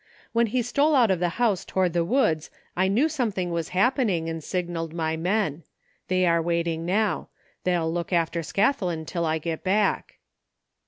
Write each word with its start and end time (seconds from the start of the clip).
When 0.33 0.47
he 0.47 0.63
stole 0.63 0.95
out 0.95 1.11
of 1.11 1.19
the 1.19 1.29
house 1.37 1.63
toward 1.63 1.93
the 1.93 2.03
woods 2.03 2.49
I 2.75 2.87
knew 2.87 3.07
something 3.07 3.51
was 3.51 3.69
happening 3.69 4.29
and 4.29 4.43
signalled 4.43 4.95
my 4.95 5.15
men. 5.15 5.61
They 6.07 6.25
are 6.25 6.41
waiting 6.41 6.87
now. 6.87 7.29
They'll 7.65 7.93
look 7.93 8.11
after 8.11 8.41
Scathlin 8.41 9.05
till 9.05 9.27
I 9.27 9.37
get 9.37 9.63
back." 9.63 10.17